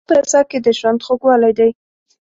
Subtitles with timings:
[0.03, 1.69] د الله په رضا کې د ژوند خوږوالی دی.